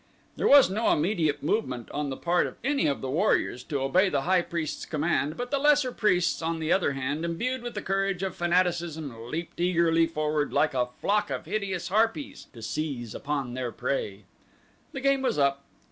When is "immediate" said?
0.91-1.43